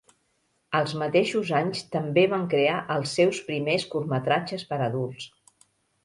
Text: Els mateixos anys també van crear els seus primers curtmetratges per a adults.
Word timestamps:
Els 0.77 0.93
mateixos 1.01 1.49
anys 1.57 1.83
també 1.95 2.23
van 2.31 2.47
crear 2.53 2.77
els 2.95 3.13
seus 3.19 3.41
primers 3.49 3.85
curtmetratges 3.91 4.65
per 4.71 4.79
a 4.81 4.87
adults. 4.87 5.29